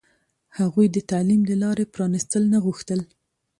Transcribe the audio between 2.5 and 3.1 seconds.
نه غوښتل.